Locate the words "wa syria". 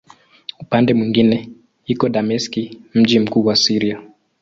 3.45-4.01